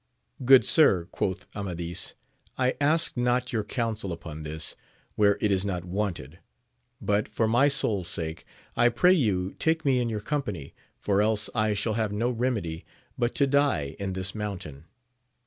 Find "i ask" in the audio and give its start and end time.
2.57-3.15